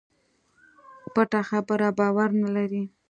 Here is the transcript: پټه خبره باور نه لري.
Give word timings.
پټه 1.13 1.41
خبره 1.49 1.89
باور 1.99 2.29
نه 2.41 2.49
لري. 2.55 2.83